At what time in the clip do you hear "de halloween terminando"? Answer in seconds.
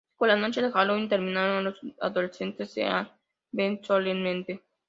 0.63-1.61